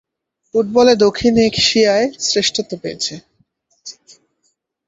ফুটবলে 0.55 0.93
দক্ষিণ 1.05 1.33
এশিয়ার 1.47 2.03
শ্রেষ্ঠত্ব 2.27 2.71
পেয়েছে। 2.83 3.13